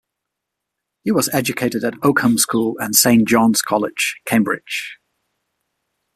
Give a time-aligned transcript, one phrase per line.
[1.03, 4.97] He was educated at Oakham School and Saint John's College, Cambridge.